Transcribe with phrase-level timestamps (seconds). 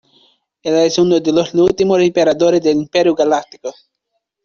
[0.63, 3.71] Él es uno de los últimos emperadores del Imperio Galáctico.